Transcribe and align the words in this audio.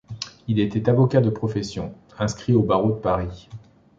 Il 0.47 0.59
était 0.59 0.89
avocat 0.89 1.21
de 1.21 1.29
profession, 1.29 1.93
inscrit 2.17 2.53
au 2.53 2.63
barreau 2.63 2.89
de 2.89 2.95
Paris. 2.99 3.47